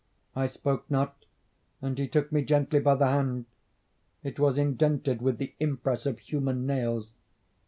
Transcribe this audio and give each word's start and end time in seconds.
I 0.35 0.47
spoke 0.47 0.89
not, 0.89 1.25
and 1.79 1.95
he 1.95 2.07
took 2.07 2.31
me 2.31 2.41
gently 2.43 2.79
by 2.79 2.95
the 2.95 3.05
hand: 3.05 3.45
it 4.23 4.39
was 4.39 4.57
indented 4.57 5.21
with 5.21 5.37
the 5.37 5.53
impress 5.59 6.07
of 6.07 6.17
human 6.17 6.65
nails. 6.65 7.11